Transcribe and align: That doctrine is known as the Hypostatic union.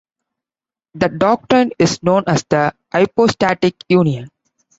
That 0.95 1.19
doctrine 1.19 1.73
is 1.77 2.01
known 2.01 2.23
as 2.25 2.43
the 2.49 2.73
Hypostatic 2.91 3.75
union. 3.87 4.31